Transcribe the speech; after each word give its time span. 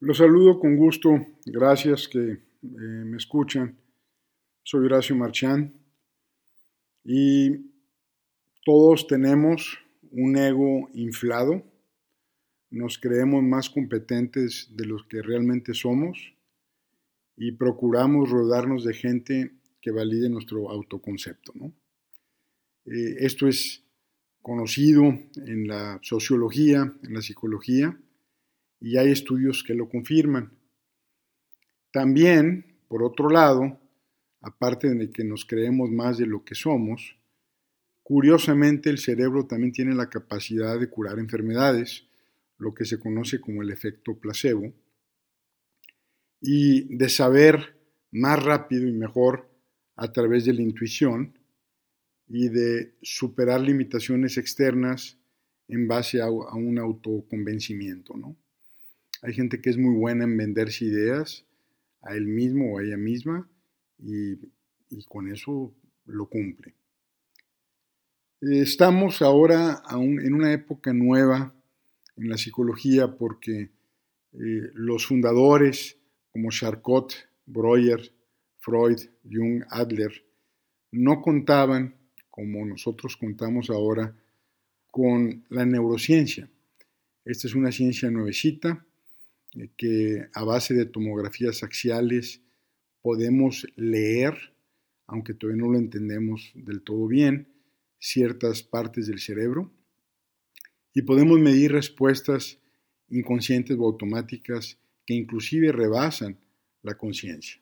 Los 0.00 0.18
saludo 0.18 0.58
con 0.58 0.76
gusto, 0.76 1.24
gracias 1.46 2.08
que 2.08 2.18
eh, 2.18 2.38
me 2.62 3.16
escuchan. 3.16 3.78
Soy 4.64 4.86
Horacio 4.86 5.14
Marchán 5.14 5.72
y 7.04 7.70
todos 8.64 9.06
tenemos 9.06 9.78
un 10.10 10.36
ego 10.36 10.90
inflado, 10.94 11.62
nos 12.70 12.98
creemos 12.98 13.44
más 13.44 13.70
competentes 13.70 14.68
de 14.72 14.84
los 14.84 15.06
que 15.06 15.22
realmente 15.22 15.74
somos 15.74 16.34
y 17.36 17.52
procuramos 17.52 18.30
rodarnos 18.30 18.84
de 18.84 18.94
gente 18.94 19.52
que 19.80 19.92
valide 19.92 20.28
nuestro 20.28 20.70
autoconcepto. 20.70 21.52
Eh, 22.86 23.14
esto 23.20 23.46
es 23.46 23.84
conocido 24.42 25.04
en 25.36 25.68
la 25.68 26.00
sociología, 26.02 26.92
en 27.02 27.14
la 27.14 27.22
psicología, 27.22 27.96
y 28.84 28.98
hay 28.98 29.10
estudios 29.10 29.64
que 29.64 29.72
lo 29.72 29.88
confirman. 29.88 30.52
También, 31.90 32.76
por 32.86 33.02
otro 33.02 33.30
lado, 33.30 33.80
aparte 34.42 34.94
de 34.94 35.10
que 35.10 35.24
nos 35.24 35.46
creemos 35.46 35.90
más 35.90 36.18
de 36.18 36.26
lo 36.26 36.44
que 36.44 36.54
somos, 36.54 37.16
curiosamente 38.02 38.90
el 38.90 38.98
cerebro 38.98 39.46
también 39.46 39.72
tiene 39.72 39.94
la 39.94 40.10
capacidad 40.10 40.78
de 40.78 40.90
curar 40.90 41.18
enfermedades, 41.18 42.06
lo 42.58 42.74
que 42.74 42.84
se 42.84 43.00
conoce 43.00 43.40
como 43.40 43.62
el 43.62 43.70
efecto 43.70 44.18
placebo, 44.18 44.74
y 46.42 46.94
de 46.94 47.08
saber 47.08 47.80
más 48.10 48.42
rápido 48.42 48.86
y 48.86 48.92
mejor 48.92 49.50
a 49.96 50.12
través 50.12 50.44
de 50.44 50.52
la 50.52 50.60
intuición 50.60 51.38
y 52.28 52.50
de 52.50 52.96
superar 53.00 53.62
limitaciones 53.62 54.36
externas 54.36 55.18
en 55.68 55.88
base 55.88 56.20
a, 56.20 56.28
un 56.28 56.78
autoconvencimiento. 56.78 58.14
¿no? 58.14 58.43
Hay 59.24 59.32
gente 59.32 59.62
que 59.62 59.70
es 59.70 59.78
muy 59.78 59.94
buena 59.94 60.24
en 60.24 60.36
venderse 60.36 60.84
ideas 60.84 61.46
a 62.02 62.14
él 62.14 62.26
mismo 62.26 62.74
o 62.74 62.78
a 62.78 62.82
ella 62.82 62.98
misma 62.98 63.48
y, 63.98 64.36
con 65.08 65.32
eso 65.32 65.74
lo 66.04 66.26
cumple. 66.26 66.74
Estamos 68.42 69.22
ahora 69.22 69.82
en 69.90 70.34
una 70.34 70.52
época 70.52 70.92
nueva 70.92 71.54
en 72.18 72.28
la 72.28 72.36
psicología 72.36 73.16
porque 73.16 73.70
eh, 74.34 74.70
los 74.74 75.06
fundadores 75.06 75.96
como 76.30 76.50
Charcot, 76.50 77.14
Breuer, 77.46 78.12
Freud, 78.58 78.98
Jung, 79.24 79.64
Adler, 79.70 80.22
no 80.92 81.22
contaban, 81.22 81.94
como 82.28 82.66
nosotros 82.66 83.16
contamos 83.16 83.70
ahora, 83.70 84.14
con 84.90 85.46
la 85.48 85.64
neurociencia. 85.64 86.50
Esta 87.24 87.48
es 87.48 87.54
una 87.54 87.72
ciencia 87.72 88.10
nuevecita 88.10 88.84
que 89.76 90.26
a 90.32 90.44
base 90.44 90.74
de 90.74 90.86
tomografías 90.86 91.62
axiales 91.62 92.42
podemos 93.02 93.66
leer, 93.76 94.54
aunque 95.06 95.34
todavía 95.34 95.62
no 95.62 95.72
lo 95.72 95.78
entendemos 95.78 96.52
del 96.54 96.82
todo 96.82 97.06
bien, 97.06 97.48
ciertas 97.98 98.62
partes 98.62 99.06
del 99.06 99.18
cerebro 99.18 99.72
y 100.92 101.02
podemos 101.02 101.40
medir 101.40 101.72
respuestas 101.72 102.58
inconscientes 103.08 103.76
o 103.78 103.84
automáticas 103.84 104.78
que 105.06 105.14
inclusive 105.14 105.72
rebasan 105.72 106.38
la 106.82 106.96
conciencia. 106.96 107.60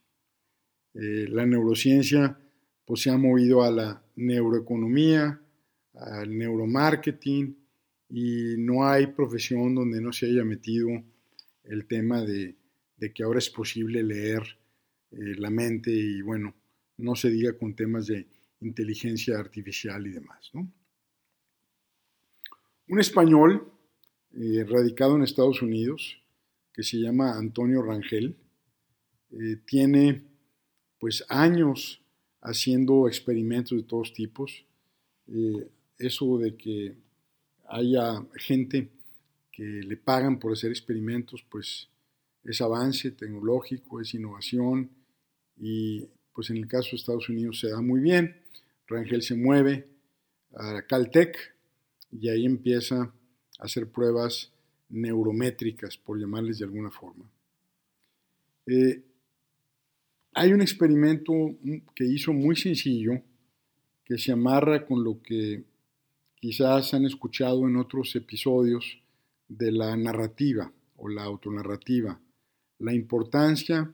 Eh, 0.94 1.26
la 1.28 1.46
neurociencia 1.46 2.38
pues, 2.84 3.02
se 3.02 3.10
ha 3.10 3.16
movido 3.16 3.62
a 3.62 3.70
la 3.70 4.04
neuroeconomía, 4.16 5.40
al 5.94 6.36
neuromarketing 6.36 7.56
y 8.10 8.56
no 8.58 8.86
hay 8.86 9.06
profesión 9.08 9.74
donde 9.74 10.00
no 10.00 10.12
se 10.12 10.26
haya 10.26 10.44
metido 10.44 10.88
el 11.64 11.86
tema 11.86 12.22
de, 12.22 12.56
que 13.14 13.22
ahora 13.22 13.38
es 13.38 13.50
posible 13.50 14.02
leer 14.02 14.42
eh, 15.10 15.34
la 15.36 15.50
mente 15.50 15.90
y 15.90 16.22
bueno, 16.22 16.54
no 16.98 17.14
se 17.16 17.30
diga 17.30 17.56
con 17.58 17.74
temas 17.74 18.06
de 18.06 18.26
inteligencia 18.60 19.38
artificial 19.38 20.06
y 20.06 20.10
demás. 20.10 20.52
Un 22.88 23.00
español 23.00 23.72
eh, 24.34 24.64
radicado 24.68 25.16
en 25.16 25.22
Estados 25.22 25.62
Unidos, 25.62 26.18
que 26.72 26.82
se 26.82 26.98
llama 26.98 27.36
Antonio 27.36 27.82
Rangel, 27.82 28.36
eh, 29.32 29.56
tiene 29.66 30.22
pues 30.98 31.24
años 31.28 32.00
haciendo 32.40 33.08
experimentos 33.08 33.76
de 33.76 33.84
todos 33.84 34.12
tipos. 34.12 34.64
eso 35.98 36.38
de 36.38 36.56
que 36.56 36.96
haya 37.68 38.24
gente 38.36 38.90
que 39.52 39.62
le 39.62 39.96
pagan 39.96 40.38
por 40.38 40.52
hacer 40.52 40.70
experimentos, 40.70 41.44
pues 41.48 41.88
es 42.44 42.60
avance 42.60 43.10
tecnológico, 43.12 44.00
es 44.00 44.14
innovación 44.14 44.90
y 45.58 46.08
pues 46.32 46.50
en 46.50 46.56
el 46.56 46.66
caso 46.66 46.90
de 46.92 46.96
Estados 46.96 47.28
Unidos 47.28 47.60
se 47.60 47.68
da 47.68 47.80
muy 47.80 48.00
bien. 48.00 48.36
Rangel 48.88 49.22
se 49.22 49.36
mueve 49.36 49.86
a 50.54 50.82
Caltech 50.82 51.36
y 52.10 52.28
ahí 52.28 52.46
empieza 52.46 53.02
a 53.02 53.12
hacer 53.58 53.88
pruebas 53.90 54.50
neurométricas, 54.88 55.96
por 55.96 56.18
llamarles 56.18 56.58
de 56.58 56.64
alguna 56.64 56.90
forma. 56.90 57.24
Eh, 58.66 59.02
hay 60.34 60.52
un 60.52 60.62
experimento 60.62 61.32
que 61.94 62.04
hizo 62.04 62.32
muy 62.32 62.56
sencillo 62.56 63.22
que 64.04 64.18
se 64.18 64.32
amarra 64.32 64.86
con 64.86 65.04
lo 65.04 65.22
que 65.22 65.64
quizás 66.36 66.92
han 66.94 67.04
escuchado 67.04 67.66
en 67.68 67.76
otros 67.76 68.14
episodios 68.16 69.01
de 69.56 69.70
la 69.72 69.96
narrativa 69.96 70.72
o 70.96 71.08
la 71.08 71.24
autonarrativa, 71.24 72.18
la 72.78 72.94
importancia 72.94 73.92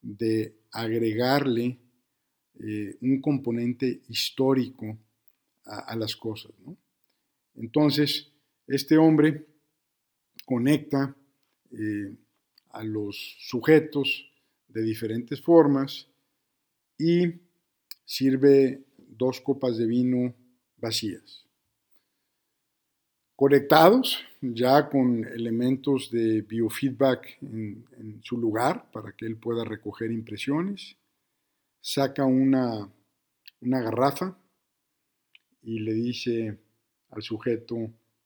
de 0.00 0.54
agregarle 0.72 1.78
eh, 2.60 2.96
un 3.00 3.20
componente 3.20 4.02
histórico 4.08 4.98
a, 5.64 5.94
las 5.96 6.16
cosas. 6.16 6.52
Entonces, 7.54 8.32
este 8.66 8.96
hombre 8.96 9.46
conecta 10.46 11.14
eh, 11.70 12.16
a 12.70 12.82
los 12.82 13.36
sujetos 13.40 14.32
de 14.68 14.82
diferentes 14.82 15.42
formas 15.42 16.08
y 16.98 17.32
sirve 18.04 18.84
dos 18.96 19.40
copas 19.40 19.76
de 19.76 19.86
vino 19.86 20.34
vacías 20.78 21.47
conectados 23.38 24.18
ya 24.40 24.88
con 24.88 25.24
elementos 25.24 26.10
de 26.10 26.42
biofeedback 26.42 27.38
en, 27.40 28.20
su 28.20 28.36
lugar 28.36 28.90
para 28.90 29.12
que 29.12 29.26
él 29.26 29.36
pueda 29.36 29.62
recoger 29.62 30.10
impresiones. 30.10 30.96
Saca 31.80 32.24
una, 32.24 32.90
una 33.60 33.80
garrafa 33.80 34.36
y 35.62 35.78
le 35.78 35.94
dice 35.94 36.58
al 37.10 37.22
sujeto, 37.22 37.76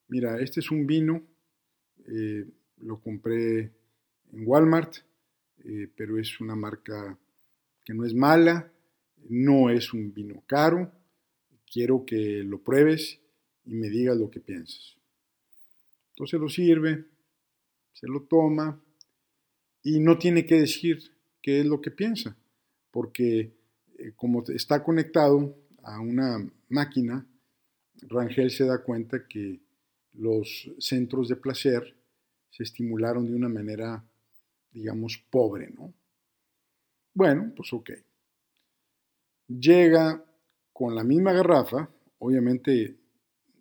mira, 0.09 0.41
este 0.41 0.61
es 0.61 0.71
un 0.71 0.87
vino, 0.87 1.23
eh, 2.09 2.47
lo 2.79 2.99
compré 2.99 3.71
en 4.33 4.47
Walmart, 4.47 4.97
eh, 5.63 5.91
pero 5.95 6.19
es 6.19 6.41
una 6.41 6.57
marca 6.57 7.19
que 7.85 7.93
no 7.93 8.07
es 8.07 8.15
mala, 8.15 8.73
no 9.29 9.69
es 9.69 9.93
un 9.93 10.15
vino 10.15 10.43
caro, 10.47 10.91
quiero 11.71 12.07
que 12.07 12.43
lo 12.45 12.63
pruebes 12.63 13.21
y 13.67 13.75
me 13.75 13.91
digas 13.91 14.17
lo 14.17 14.31
que 14.31 14.41
piensas. 14.41 15.02
Entonces 16.23 16.41
lo 16.41 16.49
sirve, 16.49 17.05
se 17.93 18.07
lo 18.07 18.23
toma 18.23 18.81
y 19.83 19.99
no 19.99 20.17
tiene 20.19 20.47
que 20.47 20.61
decir 20.61 21.01
qué 21.43 21.59
es 21.59 21.67
lo 21.67 21.81
que 21.81 21.91
piensa, 21.91 22.37
porque 22.93 23.57
eh, 23.99 24.13
como 24.15 24.45
está 24.47 24.85
conectado 24.85 25.53
a 25.83 25.99
una 25.99 26.49
máquina, 26.69 27.27
Rangel 28.03 28.53
se 28.53 28.67
da 28.67 28.85
cuenta 28.85 29.27
que 29.27 29.63
los 30.13 30.71
centros 30.79 31.29
de 31.29 31.35
placer 31.35 31.97
se 32.51 32.63
estimularon 32.63 33.27
de 33.27 33.35
una 33.35 33.49
manera, 33.49 34.05
digamos, 34.71 35.19
pobre, 35.29 35.71
¿no? 35.71 35.93
Bueno, 37.15 37.53
pues 37.57 37.73
ok. 37.73 37.91
Llega 39.49 40.25
con 40.73 40.95
la 40.95 41.03
misma 41.03 41.33
garrafa, 41.33 41.91
obviamente 42.21 42.97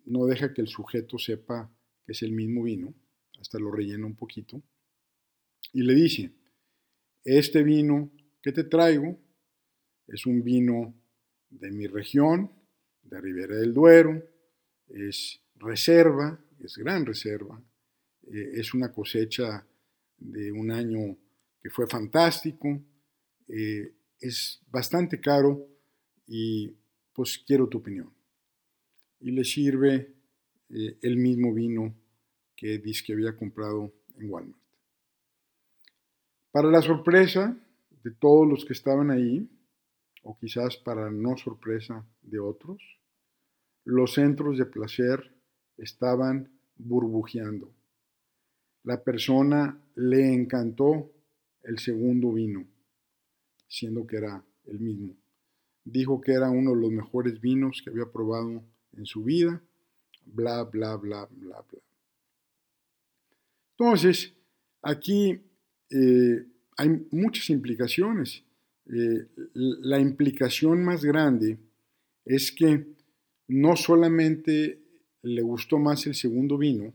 no 0.04 0.26
deja 0.26 0.54
que 0.54 0.60
el 0.60 0.68
sujeto 0.68 1.18
sepa 1.18 1.68
que 2.04 2.12
es 2.12 2.22
el 2.22 2.32
mismo 2.32 2.62
vino, 2.62 2.94
hasta 3.40 3.58
lo 3.58 3.70
rellena 3.70 4.06
un 4.06 4.14
poquito, 4.14 4.62
y 5.72 5.82
le 5.82 5.94
dice, 5.94 6.30
este 7.24 7.62
vino 7.62 8.10
que 8.42 8.52
te 8.52 8.64
traigo 8.64 9.18
es 10.08 10.26
un 10.26 10.42
vino 10.42 10.94
de 11.50 11.70
mi 11.70 11.86
región, 11.86 12.50
de 13.02 13.20
Ribera 13.20 13.56
del 13.56 13.72
Duero, 13.72 14.22
es 14.88 15.40
reserva, 15.56 16.38
es 16.58 16.76
gran 16.76 17.06
reserva, 17.06 17.62
eh, 18.24 18.52
es 18.54 18.74
una 18.74 18.92
cosecha 18.92 19.66
de 20.18 20.52
un 20.52 20.70
año 20.70 21.16
que 21.60 21.70
fue 21.70 21.86
fantástico, 21.86 22.80
eh, 23.48 23.94
es 24.20 24.60
bastante 24.70 25.20
caro 25.20 25.66
y 26.26 26.74
pues 27.12 27.42
quiero 27.46 27.68
tu 27.68 27.78
opinión. 27.78 28.12
Y 29.20 29.30
le 29.32 29.44
sirve 29.44 30.12
eh, 30.72 30.98
el 31.02 31.16
mismo 31.16 31.52
vino 31.52 31.94
que 32.56 32.78
dice 32.78 33.04
que 33.04 33.12
había 33.12 33.36
comprado 33.36 33.92
en 34.18 34.30
Walmart. 34.30 34.62
Para 36.50 36.70
la 36.70 36.82
sorpresa 36.82 37.56
de 38.02 38.10
todos 38.10 38.48
los 38.48 38.64
que 38.64 38.72
estaban 38.72 39.10
ahí, 39.10 39.48
o 40.22 40.38
quizás 40.38 40.76
para 40.76 41.10
no 41.10 41.36
sorpresa 41.36 42.04
de 42.22 42.38
otros, 42.38 42.80
los 43.84 44.14
centros 44.14 44.58
de 44.58 44.66
placer 44.66 45.34
estaban 45.76 46.50
burbujeando. 46.76 47.72
La 48.84 49.02
persona 49.02 49.80
le 49.94 50.32
encantó 50.32 51.10
el 51.62 51.78
segundo 51.78 52.32
vino, 52.32 52.66
siendo 53.68 54.06
que 54.06 54.16
era 54.16 54.44
el 54.66 54.80
mismo. 54.80 55.14
Dijo 55.84 56.20
que 56.20 56.32
era 56.32 56.50
uno 56.50 56.74
de 56.74 56.80
los 56.80 56.90
mejores 56.90 57.40
vinos 57.40 57.82
que 57.82 57.90
había 57.90 58.06
probado 58.06 58.62
en 58.92 59.06
su 59.06 59.24
vida, 59.24 59.62
bla, 60.24 60.64
bla, 60.64 60.96
bla, 60.96 61.26
bla, 61.26 61.64
bla. 61.70 61.80
Entonces, 63.78 64.32
aquí 64.82 65.40
eh, 65.90 66.46
hay 66.76 67.06
muchas 67.10 67.50
implicaciones. 67.50 68.44
Eh, 68.86 69.26
la 69.54 69.98
implicación 69.98 70.84
más 70.84 71.04
grande 71.04 71.58
es 72.24 72.52
que 72.52 72.86
no 73.48 73.76
solamente 73.76 74.80
le 75.22 75.42
gustó 75.42 75.78
más 75.78 76.06
el 76.06 76.14
segundo 76.14 76.58
vino, 76.58 76.92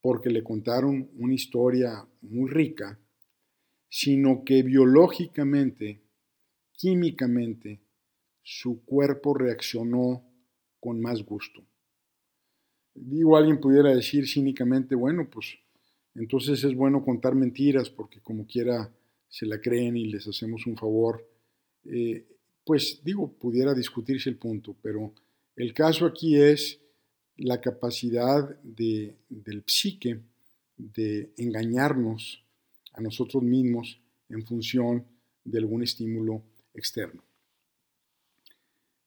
porque 0.00 0.30
le 0.30 0.42
contaron 0.42 1.08
una 1.16 1.34
historia 1.34 2.06
muy 2.22 2.50
rica, 2.50 2.98
sino 3.88 4.44
que 4.44 4.62
biológicamente, 4.62 6.00
químicamente, 6.72 7.80
su 8.42 8.84
cuerpo 8.84 9.34
reaccionó 9.34 10.24
con 10.80 11.00
más 11.00 11.22
gusto. 11.22 11.62
Digo, 12.94 13.36
alguien 13.36 13.60
pudiera 13.60 13.94
decir 13.94 14.28
cínicamente, 14.28 14.94
bueno, 14.94 15.28
pues 15.30 15.58
entonces 16.14 16.62
es 16.62 16.74
bueno 16.74 17.02
contar 17.02 17.34
mentiras 17.34 17.88
porque 17.88 18.20
como 18.20 18.46
quiera 18.46 18.92
se 19.28 19.46
la 19.46 19.60
creen 19.60 19.96
y 19.96 20.06
les 20.06 20.28
hacemos 20.28 20.66
un 20.66 20.76
favor. 20.76 21.26
Eh, 21.84 22.26
pues 22.64 23.00
digo, 23.02 23.32
pudiera 23.32 23.74
discutirse 23.74 24.28
el 24.28 24.36
punto, 24.36 24.76
pero 24.82 25.14
el 25.56 25.72
caso 25.72 26.06
aquí 26.06 26.36
es 26.36 26.80
la 27.36 27.60
capacidad 27.60 28.60
de, 28.62 29.16
del 29.28 29.64
psique 29.66 30.20
de 30.76 31.32
engañarnos 31.38 32.44
a 32.92 33.00
nosotros 33.00 33.42
mismos 33.42 34.00
en 34.28 34.46
función 34.46 35.06
de 35.44 35.58
algún 35.58 35.82
estímulo 35.82 36.42
externo. 36.74 37.22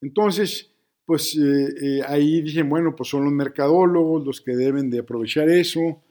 Entonces, 0.01 0.71
pues 1.05 1.35
eh, 1.37 1.75
eh, 1.81 2.01
ahí 2.07 2.41
dicen, 2.41 2.67
bueno, 2.67 2.95
pues 2.95 3.09
son 3.09 3.23
los 3.23 3.33
mercadólogos 3.33 4.25
los 4.25 4.41
que 4.41 4.55
deben 4.55 4.89
de 4.89 4.99
aprovechar 4.99 5.49
eso, 5.49 6.03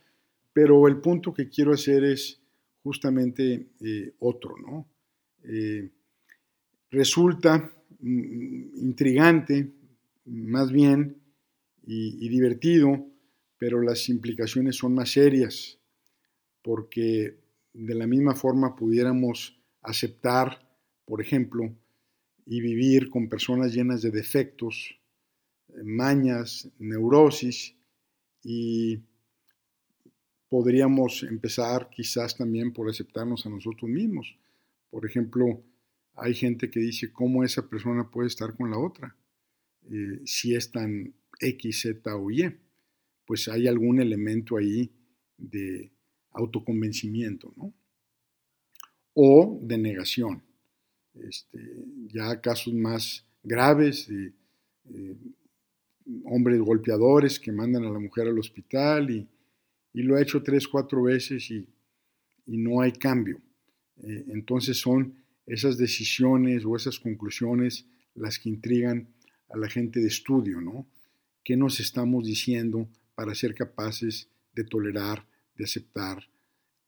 pero 0.52 0.86
el 0.86 1.00
punto 1.00 1.34
que 1.34 1.48
quiero 1.48 1.72
hacer 1.72 2.04
es 2.04 2.40
justamente 2.82 3.70
eh, 3.80 4.14
otro, 4.20 4.54
¿no? 4.58 4.88
resulta 6.90 7.70
mm, 8.00 8.76
intrigante, 8.76 9.72
más 10.24 10.72
bien, 10.72 11.18
y, 11.86 12.28
divertido, 12.30 13.06
pero 13.58 13.82
las 13.82 14.08
implicaciones 14.08 14.76
son 14.76 14.94
más 14.94 15.10
serias, 15.10 15.78
porque 16.62 17.36
de 17.74 17.94
la 17.94 18.06
misma 18.06 18.34
forma 18.34 18.74
pudiéramos 18.74 19.60
aceptar, 19.82 20.66
por 21.04 21.20
ejemplo, 21.20 21.74
y 22.46 22.60
vivir 22.60 23.08
con 23.10 23.28
personas 23.28 23.72
llenas 23.72 24.02
de 24.02 24.10
defectos, 24.10 24.98
mañas, 25.82 26.68
neurosis, 26.78 27.74
y 28.42 29.00
podríamos 30.48 31.22
empezar 31.22 31.88
quizás 31.90 32.36
también 32.36 32.72
por 32.72 32.88
aceptarnos 32.88 33.46
a 33.46 33.50
nosotros 33.50 33.90
mismos. 33.90 34.36
Por 34.90 35.06
ejemplo, 35.06 35.62
hay 36.14 36.34
gente 36.34 36.70
que 36.70 36.80
dice 36.80 37.12
cómo 37.12 37.42
esa 37.42 37.68
persona 37.68 38.10
puede 38.10 38.28
estar 38.28 38.54
con 38.54 38.70
la 38.70 38.78
otra, 38.78 39.16
eh, 39.90 40.20
si 40.24 40.54
es 40.54 40.70
tan 40.70 41.14
X, 41.40 41.80
Z 41.80 42.16
o 42.16 42.30
Y, 42.30 42.54
pues 43.26 43.48
hay 43.48 43.66
algún 43.66 44.00
elemento 44.00 44.56
ahí 44.56 44.90
de 45.36 45.90
autoconvencimiento, 46.30 47.52
¿no? 47.56 47.72
O 49.14 49.58
de 49.62 49.78
negación. 49.78 50.42
Este, 51.22 51.58
ya 52.08 52.40
casos 52.40 52.74
más 52.74 53.24
graves 53.42 54.08
de 54.08 54.32
hombres 56.24 56.60
golpeadores 56.60 57.38
que 57.40 57.52
mandan 57.52 57.84
a 57.84 57.90
la 57.90 57.98
mujer 57.98 58.28
al 58.28 58.38
hospital 58.38 59.10
y, 59.10 59.28
lo 59.92 60.16
ha 60.16 60.22
hecho 60.22 60.42
tres, 60.42 60.66
cuatro 60.66 61.04
veces 61.04 61.50
y, 61.50 61.66
no 62.46 62.80
hay 62.80 62.92
cambio. 62.92 63.40
Eh, 64.02 64.24
entonces 64.28 64.76
son 64.78 65.14
esas 65.46 65.78
decisiones 65.78 66.64
o 66.64 66.76
esas 66.76 66.98
conclusiones 66.98 67.86
las 68.14 68.38
que 68.38 68.50
intrigan 68.50 69.08
a 69.48 69.56
la 69.56 69.68
gente 69.68 70.00
de 70.00 70.08
estudio, 70.08 70.60
¿no? 70.60 70.86
¿Qué 71.42 71.56
nos 71.56 71.80
estamos 71.80 72.26
diciendo 72.26 72.88
para 73.14 73.34
ser 73.34 73.54
capaces 73.54 74.28
de 74.52 74.64
tolerar, 74.64 75.24
de 75.56 75.64
aceptar 75.64 76.28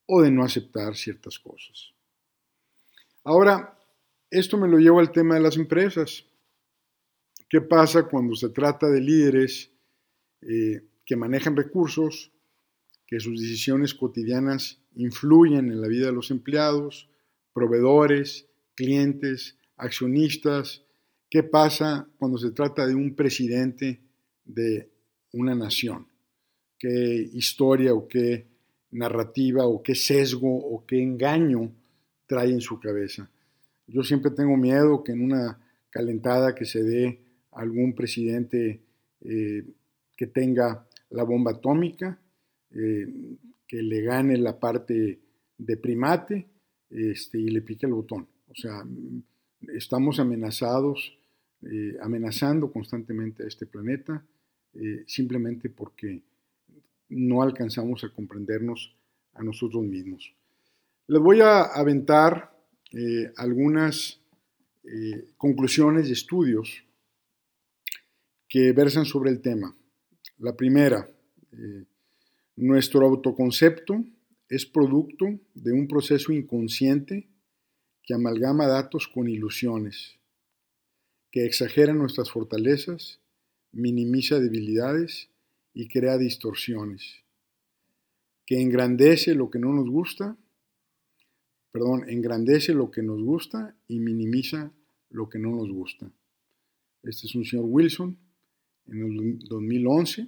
o 0.05 0.21
de 0.21 0.29
no 0.29 0.43
aceptar 0.43 0.95
ciertas 0.95 1.39
cosas? 1.39 1.93
Ahora, 3.23 3.76
esto 4.29 4.57
me 4.57 4.67
lo 4.67 4.77
llevo 4.77 4.99
al 4.99 5.11
tema 5.11 5.35
de 5.35 5.41
las 5.41 5.57
empresas. 5.57 6.25
¿Qué 7.49 7.61
pasa 7.61 8.03
cuando 8.03 8.35
se 8.35 8.49
trata 8.49 8.87
de 8.87 9.01
líderes 9.01 9.71
eh, 10.41 10.83
que 11.05 11.15
manejan 11.15 11.55
recursos, 11.55 12.31
que 13.05 13.19
sus 13.19 13.39
decisiones 13.39 13.93
cotidianas 13.93 14.81
influyen 14.95 15.71
en 15.71 15.81
la 15.81 15.87
vida 15.87 16.07
de 16.07 16.11
los 16.11 16.29
empleados, 16.31 17.09
proveedores, 17.53 18.47
clientes, 18.75 19.57
accionistas? 19.77 20.83
¿Qué 21.29 21.43
pasa 21.43 22.07
cuando 22.17 22.37
se 22.37 22.51
trata 22.51 22.85
de 22.85 22.95
un 22.95 23.15
presidente 23.15 24.01
de 24.47 24.89
una 25.33 25.55
nación, 25.55 26.07
qué 26.79 27.29
historia 27.33 27.93
o 27.93 28.07
qué 28.07 28.47
narrativa 28.91 29.65
o 29.65 29.83
qué 29.83 29.95
sesgo 29.95 30.49
o 30.49 30.85
qué 30.85 31.01
engaño 31.01 31.71
trae 32.25 32.51
en 32.51 32.61
su 32.61 32.79
cabeza. 32.79 33.29
Yo 33.87 34.03
siempre 34.03 34.31
tengo 34.31 34.57
miedo 34.57 35.03
que 35.03 35.13
en 35.13 35.21
una 35.23 35.59
calentada 35.89 36.53
que 36.53 36.65
se 36.65 36.83
dé 36.83 37.19
algún 37.51 37.95
presidente 37.95 38.81
eh, 39.21 39.65
que 40.15 40.27
tenga 40.27 40.85
la 41.09 41.23
bomba 41.23 41.51
atómica, 41.51 42.19
eh, 42.71 43.07
que 43.67 43.81
le 43.81 44.01
gane 44.01 44.37
la 44.37 44.59
parte 44.59 45.19
de 45.57 45.77
primate 45.77 46.47
este, 46.89 47.39
y 47.39 47.47
le 47.47 47.61
pique 47.61 47.85
el 47.85 47.93
botón. 47.93 48.27
O 48.49 48.55
sea, 48.55 48.83
estamos 49.73 50.19
amenazados, 50.19 51.17
eh, 51.63 51.97
amenazando 52.01 52.71
constantemente 52.71 53.43
a 53.43 53.47
este 53.47 53.65
planeta 53.65 54.23
simplemente 55.07 55.69
porque 55.69 56.21
no 57.09 57.41
alcanzamos 57.41 58.03
a 58.03 58.09
comprendernos 58.09 58.95
a 59.33 59.41
nosotros 59.41 59.83
mismos. 59.83 60.31
Les 61.07 61.19
voy 61.19 61.41
a 61.41 61.63
aventar 61.63 62.56
eh, 62.91 63.31
algunas 63.37 64.19
eh, 64.83 65.25
conclusiones 65.37 66.07
de 66.07 66.13
estudios 66.13 66.83
que 68.47 68.71
versan 68.71 69.05
sobre 69.05 69.31
el 69.31 69.41
tema. 69.41 69.75
La 70.37 70.55
primera, 70.55 71.09
nuestro 72.55 73.05
autoconcepto 73.05 74.05
es 74.49 74.65
producto 74.65 75.25
de 75.53 75.73
un 75.73 75.87
proceso 75.87 76.31
inconsciente 76.31 77.27
que 78.03 78.13
amalgama 78.13 78.67
datos 78.67 79.07
con 79.07 79.27
ilusiones, 79.27 80.17
que 81.31 81.45
exagera 81.45 81.93
nuestras 81.93 82.31
fortalezas 82.31 83.19
minimiza 83.71 84.39
debilidades 84.39 85.29
y 85.73 85.87
crea 85.87 86.17
distorsiones, 86.17 87.23
que 88.45 88.61
engrandece 88.61 89.35
lo 89.35 89.49
que 89.49 89.59
no 89.59 89.73
nos 89.73 89.89
gusta, 89.89 90.37
perdón, 91.77 92.09
engrandece 92.09 92.73
lo 92.73 92.89
que 92.89 93.03
nos 93.03 93.21
gusta 93.21 93.75
y 93.87 93.99
minimiza 93.99 94.71
lo 95.11 95.29
que 95.29 95.37
no 95.37 95.51
nos 95.51 95.69
gusta. 95.69 96.11
Este 97.03 97.27
es 97.27 97.35
un 97.35 97.45
señor 97.45 97.65
Wilson 97.67 98.17
en 98.87 99.03
el 99.03 99.39
2011. 99.47 100.27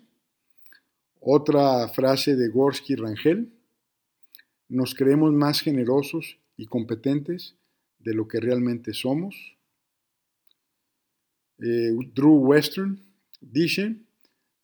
Otra 1.21 1.87
frase 1.87 2.35
de 2.35 2.49
Gorsky 2.49 2.95
Rangel, 2.95 3.51
nos 4.67 4.93
creemos 4.93 5.33
más 5.33 5.61
generosos 5.61 6.37
y 6.55 6.67
competentes 6.67 7.55
de 7.97 8.13
lo 8.13 8.27
que 8.27 8.39
realmente 8.39 8.93
somos. 8.93 9.35
Eh, 11.57 11.95
Drew 12.13 12.35
Western, 12.35 13.01
Dice, 13.41 13.95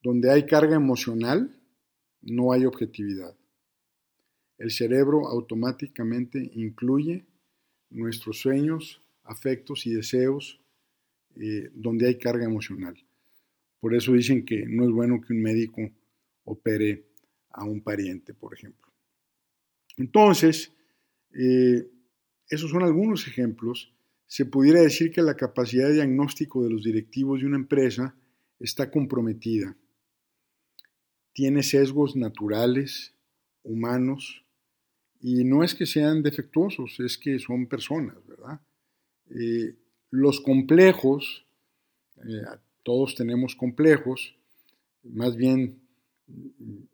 donde 0.04 0.30
hay 0.30 0.46
carga 0.46 0.76
emocional, 0.76 1.58
no 2.22 2.52
hay 2.52 2.66
objetividad. 2.66 3.34
El 4.58 4.72
cerebro 4.72 5.28
automáticamente 5.28 6.52
incluye 6.54 7.26
nuestros 7.90 8.40
sueños, 8.40 9.02
afectos 9.24 9.86
y 9.86 9.94
deseos 9.94 10.62
eh, 11.36 11.70
donde 11.74 12.08
hay 12.08 12.18
carga 12.18 12.46
emocional. 12.46 12.96
Por 13.80 13.94
eso 13.94 14.14
dicen 14.14 14.46
que 14.46 14.66
no 14.68 14.86
es 14.86 14.92
bueno 14.92 15.22
que 15.22 15.34
un 15.34 15.42
médico 15.42 15.82
opere 16.46 17.06
a 17.50 17.64
un 17.66 17.82
pariente, 17.82 18.34
por 18.34 18.54
ejemplo. 18.54 18.92
Entonces, 19.98 20.72
Eh, 21.38 21.92
esos 22.48 22.72
son 22.72 22.84
algunos 22.84 23.28
ejemplos. 23.28 23.94
Se 24.26 24.46
pudiera 24.46 24.80
decir 24.80 25.12
que 25.12 25.22
la 25.22 25.36
capacidad 25.36 25.90
de 25.90 25.96
diagnóstico 25.96 26.64
de 26.64 26.70
los 26.70 26.84
directivos 26.86 27.42
de 27.42 27.48
una 27.48 27.58
empresa 27.58 28.16
está 28.58 28.90
comprometida. 28.90 29.76
Tiene 31.34 31.62
sesgos 31.62 32.16
naturales, 32.16 33.14
humanos, 33.64 34.45
y 35.28 35.44
no 35.44 35.64
es 35.64 35.74
que 35.74 35.88
sean 35.88 36.22
defectuosos, 36.22 37.00
es 37.00 37.18
que 37.18 37.40
son 37.40 37.66
personas, 37.66 38.16
¿verdad? 38.28 38.62
Eh, 39.32 39.74
los 40.12 40.40
complejos, 40.40 41.48
eh, 42.18 42.44
todos 42.84 43.16
tenemos 43.16 43.56
complejos, 43.56 44.36
más 45.02 45.36
bien 45.36 45.80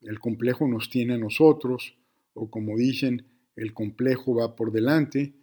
el 0.02 0.18
complejo 0.20 0.66
nos 0.66 0.90
tiene 0.90 1.16
a 1.16 1.18
nosotros, 1.18 1.98
o 2.34 2.50
como 2.50 2.78
dicen, 2.78 3.26
el 3.58 3.74
complejo 3.74 4.36
va 4.36 4.56
por 4.56 4.72
delante. 4.72 5.34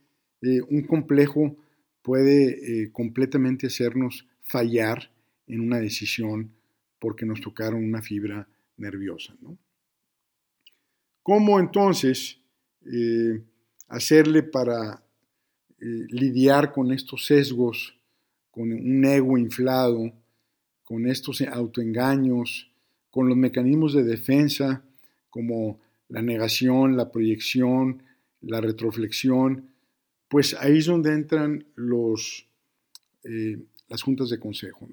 Eh, 0.40 0.62
un 0.62 0.84
complejo 0.84 1.58
puede 2.00 2.90
completamente 2.92 3.66
hacernos 3.66 4.26
fallar 4.40 5.12
en 5.46 5.60
una 5.60 5.78
decisión 5.78 6.54
porque 6.98 7.26
nos 7.26 7.42
tocaron 7.42 7.84
una 7.84 8.00
fibra 8.00 8.48
nerviosa. 8.78 9.36
¿no? 9.42 9.58
¿Cómo 11.22 11.60
entonces 11.60 12.38
eh, 12.92 13.42
hacerle 13.88 14.42
para 14.42 15.02
eh, 15.80 16.06
lidiar 16.08 16.72
con 16.72 16.92
estos 16.92 17.26
sesgos, 17.26 17.94
con 18.50 18.72
un 18.72 19.04
ego 19.04 19.38
inflado, 19.38 20.12
con 20.84 21.06
estos 21.06 21.40
autoengaños, 21.42 22.70
con 23.10 23.28
los 23.28 23.36
mecanismos 23.36 23.92
de 23.94 24.04
defensa 24.04 24.84
como 25.30 25.80
la 26.08 26.22
negación, 26.22 26.96
la 26.96 27.12
proyección, 27.12 28.02
la 28.40 28.60
retroflexión, 28.60 29.70
pues 30.28 30.54
ahí 30.54 30.78
es 30.78 30.86
donde 30.86 31.12
entran 31.12 31.66
los, 31.74 32.48
eh, 33.24 33.58
las 33.88 34.02
juntas 34.02 34.30
de 34.30 34.38
consejo. 34.38 34.88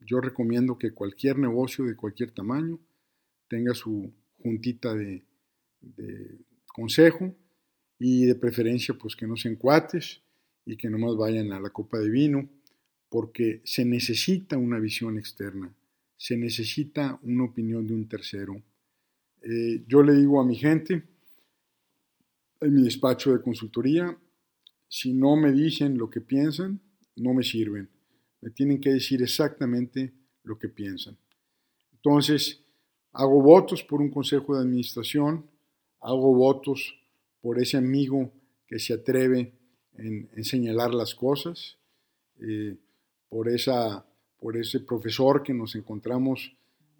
Yo 0.00 0.20
recomiendo 0.20 0.78
que 0.78 0.92
cualquier 0.92 1.38
negocio 1.38 1.84
de 1.84 1.96
cualquier 1.96 2.30
tamaño 2.30 2.78
tenga 3.48 3.74
su 3.74 4.12
juntita 4.42 4.94
de, 4.94 5.22
de 5.80 6.38
consejo 6.76 7.34
y 7.98 8.26
de 8.26 8.34
preferencia 8.34 8.94
pues 8.94 9.16
que 9.16 9.26
no 9.26 9.34
sean 9.36 9.56
cuates 9.56 10.20
y 10.66 10.76
que 10.76 10.90
no 10.90 10.98
más 10.98 11.16
vayan 11.16 11.50
a 11.52 11.58
la 11.58 11.70
copa 11.70 11.98
de 11.98 12.10
vino 12.10 12.46
porque 13.08 13.62
se 13.64 13.86
necesita 13.86 14.58
una 14.58 14.78
visión 14.78 15.16
externa, 15.16 15.74
se 16.18 16.36
necesita 16.36 17.18
una 17.22 17.44
opinión 17.44 17.86
de 17.86 17.94
un 17.94 18.06
tercero. 18.06 18.62
Eh, 19.40 19.84
yo 19.88 20.02
le 20.02 20.12
digo 20.14 20.38
a 20.38 20.44
mi 20.44 20.56
gente 20.56 21.02
en 22.60 22.74
mi 22.74 22.82
despacho 22.82 23.32
de 23.32 23.42
consultoría, 23.42 24.14
si 24.88 25.14
no 25.14 25.36
me 25.36 25.52
dicen 25.52 25.96
lo 25.96 26.10
que 26.10 26.20
piensan, 26.20 26.80
no 27.16 27.32
me 27.32 27.42
sirven. 27.42 27.88
Me 28.42 28.50
tienen 28.50 28.80
que 28.80 28.90
decir 28.90 29.22
exactamente 29.22 30.12
lo 30.42 30.58
que 30.58 30.68
piensan. 30.68 31.16
Entonces, 31.92 32.62
hago 33.12 33.40
votos 33.40 33.82
por 33.82 34.00
un 34.00 34.10
consejo 34.10 34.54
de 34.54 34.62
administración, 34.62 35.46
hago 36.06 36.32
votos 36.34 36.94
por 37.40 37.58
ese 37.60 37.76
amigo 37.76 38.30
que 38.68 38.78
se 38.78 38.94
atreve 38.94 39.52
en, 39.98 40.44
señalar 40.44 40.94
las 40.94 41.14
cosas, 41.14 41.78
eh, 42.40 42.76
por, 43.28 43.48
esa, 43.48 44.06
por 44.38 44.56
ese 44.56 44.80
profesor 44.80 45.42
que 45.42 45.52
nos 45.52 45.74
encontramos 45.74 46.54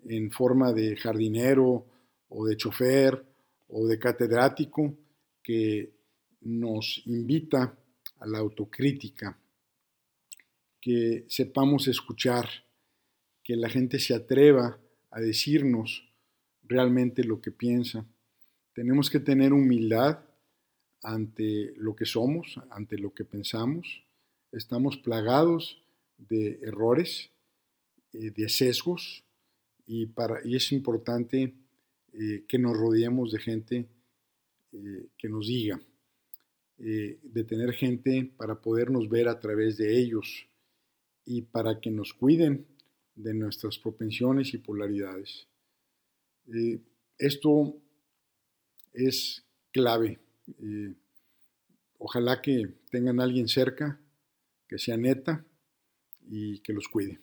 en 0.09 0.31
forma 0.33 0.73
de 0.73 0.97
jardinero 0.97 1.87
o 2.29 2.47
de 2.47 2.57
chofer 2.57 3.25
o 3.69 3.87
de 3.87 3.99
catedrático 3.99 4.93
que 5.41 5.93
nos 6.41 7.03
invita 7.07 7.79
a 8.19 8.27
la 8.27 8.39
autocrítica, 8.39 9.39
que 10.81 11.25
sepamos 11.29 11.87
escuchar, 11.87 12.49
que 13.45 13.55
la 13.55 13.69
gente 13.69 14.01
se 14.01 14.15
atreva 14.15 14.81
a 15.11 15.21
decirnos 15.21 16.13
realmente 16.65 17.23
lo 17.23 17.41
que 17.41 17.53
piensa 17.53 18.05
tenemos 18.77 19.09
que 19.09 19.21
tener 19.21 19.55
humildad 19.55 20.19
ante 21.03 21.73
lo 21.79 21.97
que 21.97 22.05
somos, 22.05 22.61
ante 22.69 22.99
lo 22.99 23.15
que 23.15 23.25
pensamos. 23.25 24.05
Estamos 24.53 24.99
plagados 24.99 25.83
de 26.19 26.61
errores, 26.63 27.31
eh, 28.13 28.33
de 28.33 28.51
sesgos, 28.51 29.25
y, 29.87 30.05
para, 30.05 30.47
y 30.47 30.57
es 30.57 30.73
importante 30.73 31.55
eh, 32.13 32.45
que 32.47 32.59
nos 32.59 32.77
rodeemos 32.77 33.33
de 33.33 33.39
gente 33.39 33.89
eh, 34.73 35.07
que 35.17 35.29
nos 35.31 35.47
diga, 35.47 35.81
de 36.77 37.45
tener 37.45 37.73
gente 37.73 38.31
para 38.37 38.61
podernos 38.61 39.09
ver 39.09 39.29
a 39.29 39.41
través 39.41 39.79
de 39.79 39.99
ellos 39.99 40.47
y 41.25 41.41
para 41.41 41.81
que 41.81 41.91
nos 41.91 42.13
cuiden 42.13 42.67
de 43.15 43.33
nuestras 43.33 43.79
propensiones 43.79 44.53
y 44.53 44.59
polaridades. 44.59 45.49
esto 47.17 47.81
es 48.97 49.45
clave. 49.73 50.19
ojalá 51.99 52.41
que 52.41 52.75
tengan 52.91 53.21
a 53.21 53.25
alguien 53.25 53.49
cerca 53.49 53.99
que 54.69 54.79
sea 54.79 54.97
neta 54.97 55.45
y 56.29 56.61
que 56.61 56.73
los 56.73 56.89
cuide. 56.89 57.21